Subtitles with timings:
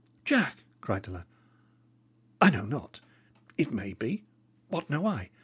[0.25, 1.25] "Jack," cried the lad
[2.41, 3.01] "I know not.
[3.55, 4.23] It may be;
[4.69, 5.29] what know I?